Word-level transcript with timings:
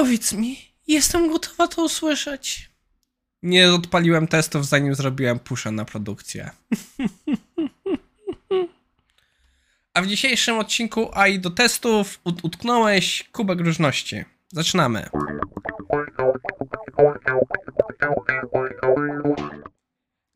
Powiedz 0.00 0.32
mi, 0.32 0.56
jestem 0.86 1.30
gotowa 1.30 1.68
to 1.68 1.84
usłyszeć. 1.84 2.70
Nie 3.42 3.72
odpaliłem 3.72 4.26
testów, 4.26 4.66
zanim 4.66 4.94
zrobiłem 4.94 5.38
pusha 5.38 5.70
na 5.70 5.84
produkcję. 5.84 6.50
A 9.94 10.02
w 10.02 10.06
dzisiejszym 10.06 10.58
odcinku 10.58 11.10
AI 11.12 11.38
do 11.38 11.50
testów 11.50 12.20
ut 12.24 12.44
utknąłeś 12.44 13.28
kubek 13.32 13.60
różności. 13.60 14.24
Zaczynamy. 14.52 15.08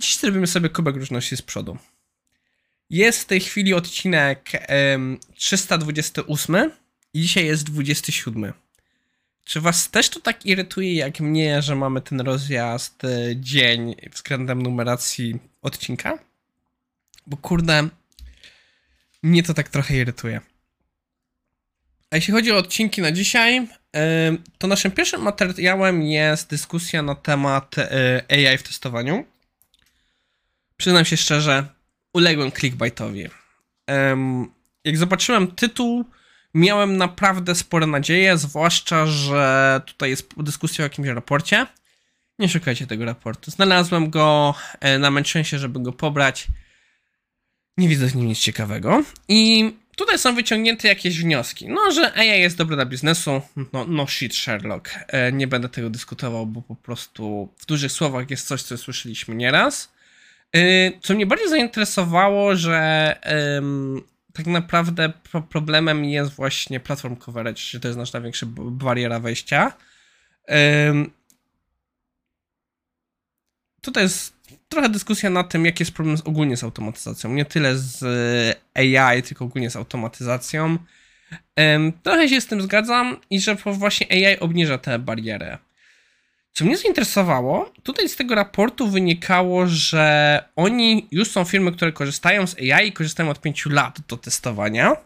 Dziś 0.01 0.19
zrobimy 0.19 0.47
sobie 0.47 0.69
kubek 0.69 0.97
różności 0.97 1.37
z 1.37 1.43
przodu. 1.43 1.77
Jest 2.91 3.21
w 3.21 3.27
tej 3.27 3.41
chwili 3.41 3.75
odcinek 3.75 4.51
em, 4.53 5.19
328 5.35 6.71
i 7.15 7.21
dzisiaj 7.21 7.47
jest 7.47 7.65
27. 7.65 8.53
Czy 9.45 9.61
was 9.61 9.91
też 9.91 10.09
to 10.09 10.21
tak 10.21 10.47
irytuje 10.47 10.95
jak 10.95 11.21
mnie, 11.21 11.63
że 11.63 11.77
mamy 11.77 12.01
ten 12.01 12.21
rozjazd 12.21 13.05
e, 13.05 13.09
dzień 13.37 13.95
względem 14.13 14.63
numeracji 14.63 15.39
odcinka? 15.63 16.19
Bo 17.27 17.37
kurde, 17.37 17.89
mnie 19.23 19.43
to 19.43 19.55
tak 19.55 19.69
trochę 19.69 19.97
irytuje. 19.97 20.41
A 22.11 22.17
jeśli 22.17 22.33
chodzi 22.33 22.53
o 22.53 22.57
odcinki 22.57 23.03
na 23.03 23.13
dzisiaj, 23.13 23.57
e, 23.97 24.37
to 24.59 24.67
naszym 24.67 24.91
pierwszym 24.91 25.23
materiałem 25.23 26.03
jest 26.03 26.51
dyskusja 26.51 27.03
na 27.03 27.15
temat 27.15 27.79
e, 27.79 28.25
AI 28.31 28.59
w 28.59 28.63
testowaniu. 28.63 29.25
Przyznam 30.77 31.05
się 31.05 31.17
szczerze, 31.17 31.67
uległem 32.13 32.53
clickbaitowi. 32.53 33.29
Jak 34.85 34.97
zobaczyłem 34.97 35.47
tytuł, 35.47 36.05
miałem 36.55 36.97
naprawdę 36.97 37.55
spore 37.55 37.87
nadzieje, 37.87 38.39
zwłaszcza, 38.39 39.07
że 39.07 39.81
tutaj 39.87 40.11
jest 40.11 40.29
dyskusja 40.37 40.83
o 40.83 40.87
jakimś 40.87 41.09
raporcie. 41.09 41.67
Nie 42.39 42.49
szukajcie 42.49 42.87
tego 42.87 43.05
raportu. 43.05 43.51
Znalazłem 43.51 44.11
go, 44.11 44.55
e, 44.81 44.99
namęczyłem 44.99 45.45
się, 45.45 45.59
żeby 45.59 45.81
go 45.81 45.93
pobrać. 45.93 46.47
Nie 47.77 47.89
widzę 47.89 48.07
w 48.07 48.17
nim 48.17 48.27
nic 48.27 48.39
ciekawego. 48.39 49.03
I 49.29 49.73
tutaj 49.97 50.19
są 50.19 50.35
wyciągnięte 50.35 50.89
jakieś 50.89 51.21
wnioski. 51.21 51.69
No, 51.69 51.93
że 51.93 52.15
AI 52.15 52.41
jest 52.41 52.57
dobre 52.57 52.77
dla 52.77 52.87
biznesu. 52.87 53.43
No, 53.73 53.87
no 53.89 54.07
shit, 54.07 54.35
Sherlock. 54.35 54.91
E, 55.09 55.33
nie 55.33 55.47
będę 55.47 55.69
tego 55.69 55.91
dyskutował, 55.91 56.47
bo 56.47 56.63
po 56.63 56.77
prostu 56.77 57.49
w 57.59 57.67
dużych 57.67 57.93
słowach 57.93 58.31
jest 58.31 58.47
coś, 58.47 58.63
co 58.63 58.79
słyszeliśmy 58.79 59.35
nieraz. 59.35 59.93
E, 60.57 60.61
co 61.01 61.15
mnie 61.15 61.27
bardziej 61.27 61.49
zainteresowało, 61.49 62.57
że 62.57 63.17
tak 64.35 64.47
naprawdę 64.47 65.13
problemem 65.49 66.05
jest 66.05 66.33
właśnie 66.33 66.81
platform 66.81 67.17
coverage, 67.17 67.61
że 67.61 67.81
to 67.81 67.89
jest 67.89 67.99
nasza 67.99 68.19
największa 68.19 68.47
bariera 68.57 69.21
wejścia. 69.21 69.73
tutaj 73.81 74.03
jest 74.03 74.35
trochę 74.69 74.89
dyskusja 74.89 75.31
na 75.31 75.45
tym, 75.45 75.65
jaki 75.65 75.83
jest 75.83 75.93
problem 75.93 76.17
ogólnie 76.25 76.57
z 76.57 76.65
automatyzacją. 76.65 77.33
Nie 77.33 77.45
tyle 77.45 77.79
z 77.79 78.05
AI, 78.75 79.23
tylko 79.23 79.45
ogólnie 79.45 79.71
z 79.71 79.77
automatyzacją. 79.77 80.79
trochę 82.03 82.29
się 82.29 82.41
z 82.41 82.47
tym 82.47 82.63
zgadzam 82.63 83.17
i 83.31 83.41
że 83.41 83.55
właśnie 83.55 84.07
AI 84.11 84.39
obniża 84.39 84.79
tę 84.79 84.99
barierę. 84.99 85.59
Co 86.55 86.65
mnie 86.65 86.77
zainteresowało, 86.77 87.73
tutaj 87.83 88.09
z 88.09 88.17
tego 88.17 88.35
raportu 88.35 88.89
wynikało, 88.89 89.67
że 89.67 90.45
oni 90.57 91.09
już 91.11 91.31
są 91.31 91.45
firmy, 91.45 91.73
które 91.73 91.93
korzystają 91.93 92.47
z 92.47 92.57
AI 92.59 92.89
i 92.89 92.93
korzystają 92.93 93.31
od 93.31 93.41
5 93.41 93.67
lat 93.67 93.99
do 94.09 94.17
testowania, 94.17 94.97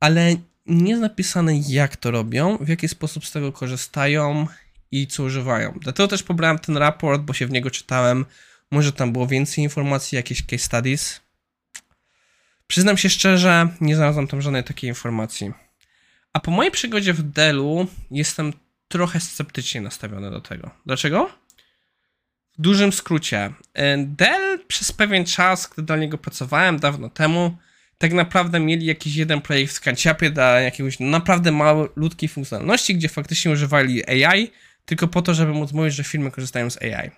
ale 0.00 0.34
nie 0.66 0.90
jest 0.90 1.02
napisane 1.02 1.56
jak 1.68 1.96
to 1.96 2.10
robią, 2.10 2.58
w 2.60 2.68
jaki 2.68 2.88
sposób 2.88 3.26
z 3.26 3.32
tego 3.32 3.52
korzystają 3.52 4.46
i 4.90 5.06
co 5.06 5.22
używają. 5.22 5.78
Dlatego 5.80 6.08
też 6.08 6.22
pobrałem 6.22 6.58
ten 6.58 6.76
raport, 6.76 7.22
bo 7.22 7.32
się 7.32 7.46
w 7.46 7.50
niego 7.50 7.70
czytałem. 7.70 8.24
Może 8.70 8.92
tam 8.92 9.12
było 9.12 9.26
więcej 9.26 9.64
informacji, 9.64 10.16
jakieś 10.16 10.46
case 10.46 10.64
studies. 10.64 11.20
Przyznam 12.66 12.98
się 12.98 13.10
szczerze, 13.10 13.68
nie 13.80 13.96
znalazłem 13.96 14.26
tam 14.26 14.42
żadnej 14.42 14.64
takiej 14.64 14.88
informacji. 14.88 15.52
A 16.32 16.40
po 16.40 16.50
mojej 16.50 16.72
przygodzie 16.72 17.12
w 17.12 17.22
Dellu 17.22 17.86
jestem 18.10 18.52
trochę 18.92 19.20
sceptycznie 19.20 19.80
nastawiony 19.80 20.30
do 20.30 20.40
tego. 20.40 20.70
Dlaczego? 20.86 21.30
W 22.58 22.62
dużym 22.62 22.92
skrócie. 22.92 23.52
E, 23.74 23.98
Dell 23.98 24.58
przez 24.68 24.92
pewien 24.92 25.24
czas, 25.24 25.68
gdy 25.68 25.82
dla 25.82 25.96
niego 25.96 26.18
pracowałem 26.18 26.78
dawno 26.78 27.10
temu, 27.10 27.56
tak 27.98 28.12
naprawdę 28.12 28.60
mieli 28.60 28.86
jakiś 28.86 29.16
jeden 29.16 29.40
projekt 29.40 29.76
w 29.76 29.80
kanciapie 29.80 30.30
dla 30.30 30.60
jakiegoś 30.60 31.00
naprawdę 31.00 31.52
malutkiej 31.52 32.28
funkcjonalności, 32.28 32.94
gdzie 32.94 33.08
faktycznie 33.08 33.50
używali 33.50 34.24
AI, 34.24 34.50
tylko 34.84 35.08
po 35.08 35.22
to, 35.22 35.34
żeby 35.34 35.52
móc 35.52 35.72
mówić, 35.72 35.94
że 35.94 36.04
firmy 36.04 36.30
korzystają 36.30 36.70
z 36.70 36.82
AI. 36.82 37.10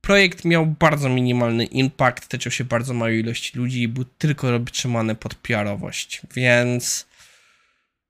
Projekt 0.00 0.44
miał 0.44 0.66
bardzo 0.66 1.08
minimalny 1.08 1.64
impact, 1.64 2.28
tyczył 2.28 2.52
się 2.52 2.64
bardzo 2.64 2.94
małej 2.94 3.20
ilości 3.20 3.58
ludzi 3.58 3.82
i 3.82 3.88
był 3.88 4.04
tylko 4.04 4.58
trzymany 4.58 5.14
pod 5.14 5.34
PR-owość, 5.34 6.22
więc 6.34 7.06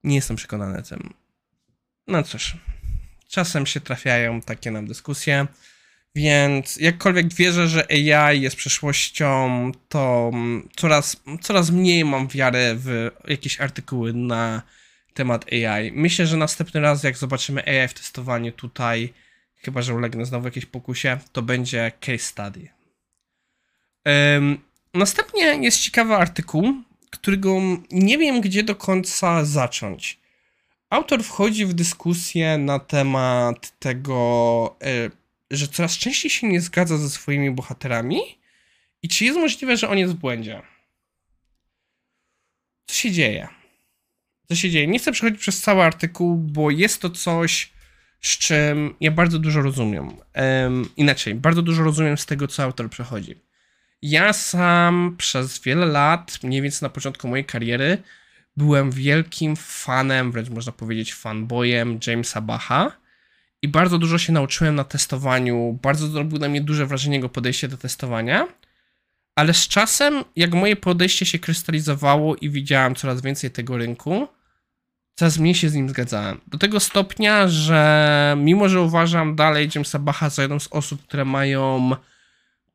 nie 0.05 0.15
jestem 0.15 0.37
przekonany 0.37 0.83
tym. 0.83 1.15
No 2.09 2.23
cóż, 2.23 2.57
czasem 3.29 3.67
się 3.67 3.81
trafiają 3.81 4.41
takie 4.41 4.71
nam 4.71 4.87
dyskusje, 4.87 5.47
więc 6.15 6.77
jakkolwiek 6.77 7.35
wierzę, 7.35 7.69
że 7.69 7.87
AI 7.91 8.41
jest 8.41 8.57
przyszłością, 8.57 9.73
to 9.89 10.31
coraz, 10.77 11.23
coraz 11.41 11.71
mniej 11.71 12.05
mam 12.05 12.29
wiary 12.29 12.75
w 12.75 13.11
jakieś 13.29 13.61
artykuły 13.61 14.13
na 14.13 14.63
temat 15.15 15.47
AI. 15.53 15.93
Myślę, 15.93 16.27
że 16.27 16.37
następny 16.37 16.81
raz, 16.81 17.03
jak 17.03 17.17
zobaczymy 17.17 17.67
AI 17.67 17.89
w 17.89 17.95
testowaniu 17.95 18.53
tutaj, 18.53 19.13
chyba 19.57 19.83
że 19.83 19.95
ulegnę 19.95 20.25
znowu 20.25 20.45
jakiejś 20.45 20.67
pokusie, 20.67 21.19
to 21.33 21.43
będzie 21.43 21.93
case 22.01 22.19
study. 22.19 22.69
Um, 24.05 24.59
następnie 24.95 25.43
jest 25.45 25.81
ciekawy 25.81 26.15
artykuł, 26.15 26.75
którego 27.11 27.61
nie 27.91 28.19
wiem, 28.19 28.41
gdzie 28.41 28.63
do 28.63 28.77
końca 28.77 29.45
zacząć. 29.45 30.19
Autor 30.91 31.25
wchodzi 31.25 31.67
w 31.67 31.75
dyskusję 31.75 32.59
na 32.59 32.79
temat 32.79 33.79
tego, 33.79 34.77
e, 34.83 35.11
że 35.51 35.69
coraz 35.69 35.99
częściej 35.99 36.31
się 36.31 36.49
nie 36.49 36.61
zgadza 36.61 36.99
ze 36.99 37.11
swoimi 37.11 37.51
bohaterami 37.51 38.21
i 39.03 39.09
czy 39.09 39.25
jest 39.25 39.39
możliwe, 39.39 39.77
że 39.77 39.89
on 39.89 39.99
jest 39.99 40.13
w 40.13 40.17
błędzie. 40.17 40.63
Co 42.87 42.95
się 42.95 43.11
dzieje? 43.11 43.49
Co 44.49 44.55
się 44.55 44.71
dzieje? 44.71 44.87
Nie 44.87 44.99
chcę 44.99 45.13
przechodzić 45.13 45.41
przez 45.41 45.61
cały 45.61 45.83
artykuł, 45.83 46.37
bo 46.37 46.71
jest 46.71 47.03
to 47.03 47.11
coś, 47.11 47.73
z 48.21 48.39
czym 48.39 48.95
ja 49.01 49.11
bardzo 49.11 49.39
dużo 49.39 49.63
rozumiem. 49.63 50.11
Um, 50.35 50.89
inaczej, 50.97 51.35
bardzo 51.35 51.63
dużo 51.63 51.83
rozumiem 51.83 52.19
z 52.19 52.27
tego, 52.27 52.49
co 52.49 52.63
autor 52.63 52.91
przechodzi. 52.91 53.35
Ja 54.03 54.33
sam 54.33 55.15
przez 55.19 55.59
wiele 55.59 55.87
lat, 55.87 56.43
mniej 56.43 56.63
więcej 56.63 56.79
na 56.83 56.89
początku 56.91 57.29
mojej 57.29 57.45
kariery, 57.45 58.03
byłem 58.59 58.91
wielkim 58.91 59.57
fanem, 59.57 60.33
wręcz 60.33 60.49
można 60.49 60.73
powiedzieć 60.73 61.15
fanboyem 61.15 61.99
Jamesa 62.07 62.41
Bacha 62.41 62.93
i 63.63 63.69
bardzo 63.69 63.99
dużo 63.99 64.19
się 64.19 64.33
nauczyłem 64.33 64.75
na 64.75 64.85
testowaniu, 64.85 65.79
bardzo 65.83 66.07
zrobił 66.07 66.39
na 66.39 66.49
mnie 66.49 66.61
duże 66.61 66.87
wrażenie 66.87 67.17
jego 67.17 67.29
podejście 67.29 67.69
do 67.69 67.77
testowania, 67.77 68.47
ale 69.37 69.55
z 69.55 69.69
czasem, 69.69 70.25
jak 70.37 70.55
moje 70.55 70.77
podejście 70.77 71.27
się 71.27 71.39
krystalizowało 71.39 72.37
i 72.37 72.51
widziałem 72.51 72.95
coraz 72.95 73.23
więcej 73.23 73.51
tego 73.51 73.77
rynku, 73.77 74.29
coraz 75.15 75.39
mniej 75.39 75.55
się 75.55 75.69
z 75.69 75.75
nim 75.75 75.89
zgadzałem. 75.89 76.41
Do 76.47 76.59
tego 76.59 76.81
stopnia, 76.81 77.49
że 77.49 78.37
mimo, 78.39 78.69
że 78.69 78.81
uważam 78.81 79.37
dalej 79.37 79.69
Jamesa 79.75 79.99
Bacha 79.99 80.31
za 80.31 80.43
jedną 80.43 80.59
z 80.59 80.69
osób, 80.71 81.03
które 81.03 81.25
mają 81.25 81.91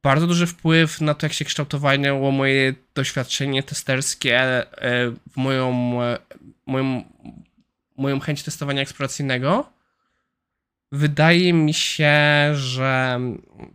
bardzo 0.04 0.28
duży 0.28 0.48
wpływ 0.48 1.02
na 1.02 1.14
to, 1.14 1.26
jak 1.26 1.34
się 1.34 1.46
kształtowało 1.46 2.32
moje 2.32 2.74
doświadczenie 2.96 3.64
testerskie, 3.64 4.40
e, 4.42 4.66
w 5.32 5.38
moją, 5.38 6.02
e, 6.04 6.18
moją, 6.66 7.04
moją 7.98 8.20
chęć 8.20 8.44
testowania 8.44 8.82
eksploracyjnego. 8.82 9.74
Wydaje 10.92 11.54
mi 11.54 11.74
się, 11.74 12.16
że 12.54 13.20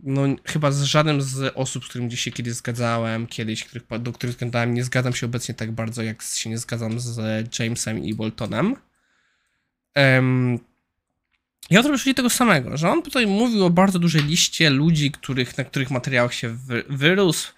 no, 0.03 0.21
chyba 0.45 0.71
z 0.71 0.83
żadnym 0.83 1.21
z 1.21 1.53
osób, 1.55 1.85
z 1.85 1.87
którymi 1.87 2.09
dzisiaj 2.09 2.33
kiedyś 2.33 2.53
zgadzałem, 2.53 3.27
kiedyś, 3.27 3.63
których, 3.63 3.83
do 3.99 4.11
których 4.13 4.35
zgadzałem, 4.35 4.73
nie 4.73 4.83
zgadzam 4.83 5.13
się 5.13 5.25
obecnie 5.25 5.55
tak 5.55 5.71
bardzo, 5.71 6.03
jak 6.03 6.21
się 6.21 6.49
nie 6.49 6.57
zgadzam 6.57 6.99
z 6.99 7.59
Jamesem 7.59 8.03
i 8.03 8.13
Boltonem. 8.13 8.75
Um, 9.95 10.59
ja 11.69 11.83
trochę 11.83 12.13
tego 12.13 12.29
samego, 12.29 12.77
że 12.77 12.89
on 12.89 13.01
tutaj 13.01 13.27
mówił 13.27 13.65
o 13.65 13.69
bardzo 13.69 13.99
dużej 13.99 14.23
liście 14.23 14.69
ludzi, 14.69 15.11
których, 15.11 15.57
na 15.57 15.63
których 15.63 15.91
materiałach 15.91 16.33
się 16.33 16.49
wy, 16.49 16.83
wyrósł. 16.89 17.53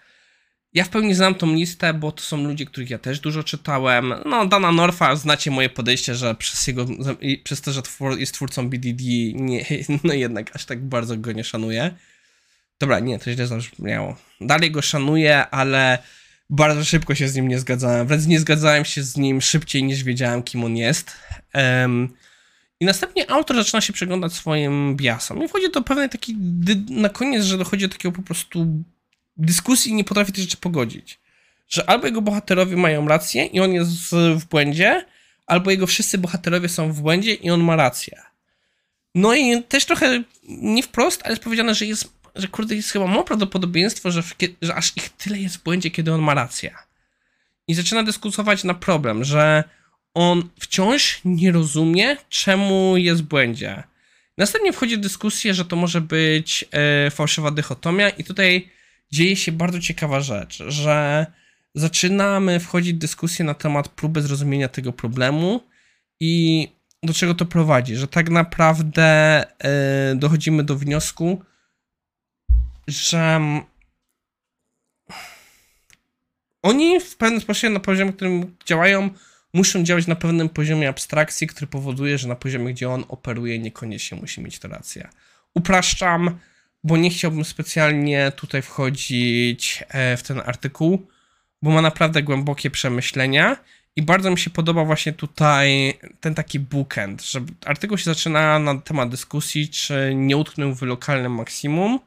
Ja 0.73 0.83
w 0.83 0.89
pełni 0.89 1.13
znam 1.13 1.35
tą 1.35 1.53
listę, 1.53 1.93
bo 1.93 2.11
to 2.11 2.21
są 2.21 2.43
ludzie, 2.43 2.65
których 2.65 2.89
ja 2.89 2.97
też 2.97 3.19
dużo 3.19 3.43
czytałem. 3.43 4.13
No, 4.25 4.45
Dana 4.45 4.71
Norfa, 4.71 5.15
znacie 5.15 5.51
moje 5.51 5.69
podejście, 5.69 6.15
że 6.15 6.35
przez, 6.35 6.67
jego, 6.67 6.85
przez 7.43 7.61
to, 7.61 7.71
że 7.71 7.81
twór, 7.81 8.19
jest 8.19 8.33
twórcą 8.33 8.69
BDD, 8.69 9.03
nie, 9.33 9.65
no 10.03 10.13
jednak 10.13 10.55
aż 10.55 10.65
tak 10.65 10.85
bardzo 10.85 11.17
go 11.17 11.31
nie 11.31 11.43
szanuję. 11.43 11.91
Dobra, 12.79 12.99
nie, 12.99 13.19
to 13.19 13.33
źle 13.33 13.47
zabrzmiało. 13.47 14.17
Dalej 14.41 14.71
go 14.71 14.81
szanuję, 14.81 15.47
ale 15.47 15.97
bardzo 16.49 16.85
szybko 16.85 17.15
się 17.15 17.27
z 17.27 17.35
nim 17.35 17.47
nie 17.47 17.59
zgadzałem. 17.59 18.07
Wręcz 18.07 18.25
nie 18.25 18.39
zgadzałem 18.39 18.85
się 18.85 19.03
z 19.03 19.17
nim 19.17 19.41
szybciej 19.41 19.83
niż 19.83 20.03
wiedziałem, 20.03 20.43
kim 20.43 20.63
on 20.63 20.77
jest. 20.77 21.11
Um, 21.53 22.13
I 22.81 22.85
następnie 22.85 23.31
autor 23.31 23.57
zaczyna 23.57 23.81
się 23.81 23.93
przeglądać 23.93 24.33
swoim 24.33 24.95
biasom. 24.95 25.43
I 25.43 25.47
wchodzi 25.47 25.71
do 25.71 25.81
pewnej 25.81 26.09
takiej, 26.09 26.35
na 26.89 27.09
koniec, 27.09 27.43
że 27.43 27.57
dochodzi 27.57 27.87
do 27.87 27.91
takiego 27.91 28.15
po 28.15 28.21
prostu 28.21 28.83
dyskusji 29.37 29.91
i 29.91 29.95
nie 29.95 30.03
potrafi 30.03 30.31
te 30.31 30.41
rzeczy 30.41 30.57
pogodzić. 30.57 31.19
Że 31.69 31.89
albo 31.89 32.05
jego 32.05 32.21
bohaterowie 32.21 32.77
mają 32.77 33.07
rację 33.07 33.45
i 33.45 33.59
on 33.59 33.73
jest 33.73 33.91
w 34.35 34.45
błędzie, 34.45 35.05
albo 35.47 35.71
jego 35.71 35.87
wszyscy 35.87 36.17
bohaterowie 36.17 36.69
są 36.69 36.93
w 36.93 37.01
błędzie 37.01 37.33
i 37.33 37.49
on 37.49 37.63
ma 37.63 37.75
rację. 37.75 38.21
No 39.15 39.35
i 39.35 39.63
też 39.63 39.85
trochę 39.85 40.23
nie 40.47 40.83
wprost, 40.83 41.21
ale 41.23 41.31
jest 41.31 41.43
powiedziane, 41.43 41.75
że 41.75 41.85
jest, 41.85 42.13
że 42.35 42.47
kurde, 42.47 42.75
jest 42.75 42.91
chyba 42.91 43.07
mało 43.07 43.23
prawdopodobieństwo, 43.23 44.11
że, 44.11 44.23
w, 44.23 44.35
że 44.61 44.75
aż 44.75 44.97
ich 44.97 45.09
tyle 45.09 45.39
jest 45.39 45.57
w 45.57 45.63
błędzie, 45.63 45.91
kiedy 45.91 46.13
on 46.13 46.21
ma 46.21 46.33
rację. 46.33 46.75
I 47.67 47.73
zaczyna 47.73 48.03
dyskutować 48.03 48.63
na 48.63 48.73
problem, 48.73 49.23
że 49.23 49.63
on 50.13 50.49
wciąż 50.59 51.21
nie 51.25 51.51
rozumie, 51.51 52.17
czemu 52.29 52.97
jest 52.97 53.23
w 53.23 53.27
błędzie. 53.27 53.83
Następnie 54.37 54.73
wchodzi 54.73 54.97
w 54.97 54.99
dyskusję, 54.99 55.53
że 55.53 55.65
to 55.65 55.75
może 55.75 56.01
być 56.01 56.65
e, 56.71 57.11
fałszywa 57.11 57.51
dychotomia, 57.51 58.09
i 58.09 58.23
tutaj 58.23 58.69
dzieje 59.11 59.35
się 59.35 59.51
bardzo 59.51 59.79
ciekawa 59.79 60.21
rzecz, 60.21 60.63
że 60.67 61.25
zaczynamy 61.75 62.59
wchodzić 62.59 62.93
dyskusję 62.93 63.45
na 63.45 63.53
temat 63.53 63.89
próby 63.89 64.21
zrozumienia 64.21 64.67
tego 64.67 64.93
problemu 64.93 65.63
i 66.19 66.67
do 67.03 67.13
czego 67.13 67.35
to 67.35 67.45
prowadzi, 67.45 67.95
że 67.95 68.07
tak 68.07 68.29
naprawdę 68.29 69.03
e, 69.59 70.15
dochodzimy 70.15 70.63
do 70.63 70.75
wniosku, 70.75 71.41
że 72.87 73.39
oni 76.61 76.99
w 76.99 77.17
pewnym 77.17 77.41
sposobie 77.41 77.73
na 77.73 77.79
poziomie, 77.79 78.13
którym 78.13 78.55
działają, 78.65 79.09
muszą 79.53 79.83
działać 79.83 80.07
na 80.07 80.15
pewnym 80.15 80.49
poziomie 80.49 80.89
abstrakcji, 80.89 81.47
który 81.47 81.67
powoduje, 81.67 82.17
że 82.17 82.27
na 82.27 82.35
poziomie, 82.35 82.73
gdzie 82.73 82.89
on 82.89 83.03
operuje, 83.07 83.59
niekoniecznie 83.59 84.17
musi 84.17 84.41
mieć 84.41 84.59
to 84.59 84.67
rację. 84.67 85.09
Upraszczam, 85.55 86.39
bo 86.83 86.97
nie 86.97 87.09
chciałbym 87.09 87.45
specjalnie 87.45 88.31
tutaj 88.35 88.61
wchodzić 88.61 89.83
e, 89.89 90.17
w 90.17 90.23
ten 90.23 90.41
artykuł, 90.45 91.07
bo 91.61 91.71
ma 91.71 91.81
naprawdę 91.81 92.23
głębokie 92.23 92.69
przemyślenia 92.69 93.57
i 93.95 94.01
bardzo 94.01 94.31
mi 94.31 94.39
się 94.39 94.49
podoba 94.49 94.85
właśnie 94.85 95.13
tutaj 95.13 95.93
ten 96.19 96.35
taki 96.35 96.59
bookend, 96.59 97.23
że 97.23 97.41
artykuł 97.65 97.97
się 97.97 98.03
zaczyna 98.03 98.59
na 98.59 98.81
temat 98.81 99.09
dyskusji, 99.09 99.69
czy 99.69 100.13
nie 100.15 100.37
utknął 100.37 100.75
w 100.75 100.81
lokalnym 100.81 101.31
maksimum 101.31 101.99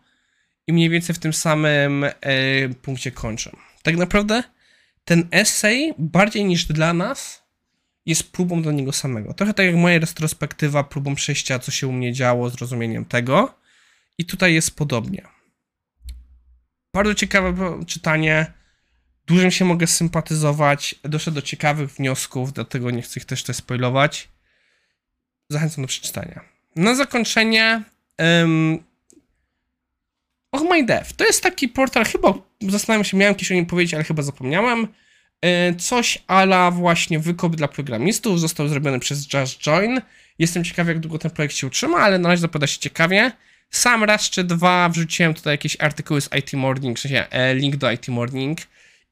i 0.66 0.72
mniej 0.72 0.90
więcej 0.90 1.14
w 1.14 1.18
tym 1.18 1.32
samym 1.32 2.04
e, 2.04 2.12
punkcie 2.82 3.10
kończę. 3.10 3.50
Tak 3.82 3.96
naprawdę 3.96 4.42
ten 5.04 5.28
essay 5.30 5.94
bardziej 5.98 6.44
niż 6.44 6.64
dla 6.64 6.92
nas 6.92 7.44
jest 8.06 8.32
próbą 8.32 8.62
dla 8.62 8.72
niego 8.72 8.92
samego. 8.92 9.34
Trochę 9.34 9.54
tak 9.54 9.66
jak 9.66 9.74
moja 9.74 9.98
retrospektywa, 9.98 10.84
próbą 10.84 11.14
przejścia, 11.14 11.58
co 11.58 11.70
się 11.70 11.86
u 11.86 11.92
mnie 11.92 12.12
działo, 12.12 12.50
zrozumieniem 12.50 13.04
tego. 13.04 13.54
I 14.18 14.24
tutaj 14.24 14.54
jest 14.54 14.76
podobnie. 14.76 15.22
Bardzo 16.94 17.14
ciekawe 17.14 17.84
czytanie. 17.86 18.52
Dużym 19.26 19.50
się 19.50 19.64
mogę 19.64 19.86
sympatyzować. 19.86 20.94
Doszedł 21.02 21.34
do 21.34 21.42
ciekawych 21.42 21.90
wniosków, 21.90 22.52
dlatego 22.52 22.90
nie 22.90 23.02
chcę 23.02 23.20
ich 23.20 23.26
też 23.26 23.40
tutaj 23.40 23.54
spoilować. 23.54 24.28
Zachęcam 25.48 25.84
do 25.84 25.88
przeczytania. 25.88 26.40
Na 26.76 26.94
zakończenie 26.94 27.82
um, 28.18 28.84
My 30.70 30.84
Dev. 30.84 31.14
To 31.16 31.24
jest 31.24 31.42
taki 31.42 31.68
portal, 31.68 32.04
chyba 32.04 32.34
zastanawiam 32.68 33.04
się, 33.04 33.16
miałem 33.16 33.34
kiedyś 33.34 33.52
o 33.52 33.54
nim 33.54 33.66
powiedzieć, 33.66 33.94
ale 33.94 34.04
chyba 34.04 34.22
zapomniałem. 34.22 34.88
E, 35.42 35.74
Coś 35.74 36.18
ala 36.26 36.70
właśnie 36.70 37.18
wykop 37.18 37.56
dla 37.56 37.68
programistów. 37.68 38.40
Został 38.40 38.68
zrobiony 38.68 39.00
przez 39.00 39.32
Just 39.32 39.60
Join. 39.60 40.00
Jestem 40.38 40.64
ciekawy, 40.64 40.92
jak 40.92 41.00
długo 41.00 41.18
ten 41.18 41.30
projekt 41.30 41.56
się 41.56 41.66
utrzyma, 41.66 41.98
ale 41.98 42.18
na 42.18 42.28
razie 42.28 42.40
zapowiada 42.40 42.66
się 42.66 42.78
ciekawie. 42.78 43.32
Sam 43.70 44.04
raz 44.04 44.30
czy 44.30 44.44
dwa 44.44 44.88
wrzuciłem 44.88 45.34
tutaj 45.34 45.54
jakieś 45.54 45.76
artykuły 45.80 46.20
z 46.20 46.28
IT 46.38 46.52
Morning, 46.52 46.98
w 46.98 47.00
sensie 47.00 47.30
e, 47.30 47.54
link 47.54 47.76
do 47.76 47.90
IT 47.90 48.08
Morning 48.08 48.58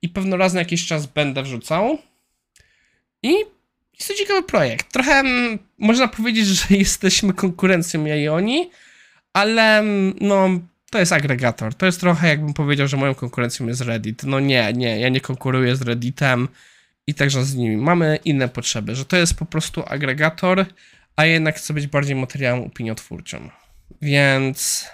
i 0.02 0.08
pewno 0.08 0.37
raz 0.37 0.52
na 0.52 0.60
jakiś 0.60 0.87
czas 0.87 1.06
będę 1.06 1.43
wrzucał. 1.43 1.98
I 3.22 3.34
jest 3.98 4.08
to 4.08 4.14
ciekawy 4.14 4.43
projekt. 4.43 4.93
Trochę 4.93 5.12
mm, 5.12 5.58
można 5.78 6.08
powiedzieć, 6.08 6.46
że 6.46 6.64
jesteśmy 6.76 7.32
konkurencją 7.32 8.05
ja 8.05 8.16
i 8.16 8.28
oni, 8.28 8.70
ale 9.32 9.78
mm, 9.78 10.14
no 10.20 10.48
to 10.93 10.99
jest 10.99 11.12
agregator. 11.12 11.75
To 11.75 11.87
jest 11.87 12.00
trochę 12.00 12.29
jakbym 12.29 12.55
powiedział, 12.55 12.87
że 12.87 12.97
moją 12.97 13.15
konkurencją 13.15 13.67
jest 13.67 13.81
Reddit. 13.81 14.23
No 14.25 14.41
nie, 14.41 14.73
nie, 14.73 15.00
ja 15.00 15.09
nie 15.09 15.21
konkuruję 15.21 15.77
z 15.77 15.83
Redditem 15.83 16.49
i 17.06 17.15
także 17.15 17.44
z 17.44 17.55
nimi. 17.55 17.77
Mamy 17.77 18.19
inne 18.25 18.49
potrzeby, 18.49 18.94
że 18.94 19.05
to 19.05 19.17
jest 19.17 19.35
po 19.35 19.47
prostu 19.47 19.83
agregator, 19.87 20.67
a 21.17 21.25
jednak 21.25 21.56
chcę 21.56 21.75
być 21.75 21.87
bardziej 21.87 22.17
materiałem 22.17 22.61
opiniotwórczym. 22.61 23.50
Więc 24.03 24.87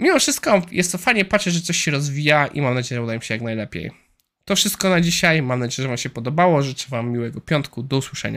mimo 0.00 0.18
wszystko 0.18 0.62
jest 0.70 0.92
to 0.92 0.98
fajnie 0.98 1.24
patrzeć, 1.24 1.54
że 1.54 1.60
coś 1.60 1.76
się 1.76 1.90
rozwija 1.90 2.46
i 2.46 2.60
mam 2.60 2.74
nadzieję, 2.74 2.98
że 2.98 3.04
uda 3.04 3.14
mi 3.14 3.22
się 3.22 3.34
jak 3.34 3.42
najlepiej. 3.42 3.90
To 4.44 4.56
wszystko 4.56 4.90
na 4.90 5.00
dzisiaj. 5.00 5.42
Mam 5.42 5.60
nadzieję, 5.60 5.82
że 5.82 5.88
Wam 5.88 5.98
się 5.98 6.10
podobało. 6.10 6.62
Życzę 6.62 6.86
Wam 6.88 7.10
miłego 7.10 7.40
piątku. 7.40 7.82
Do 7.82 7.96
usłyszenia. 7.96 8.36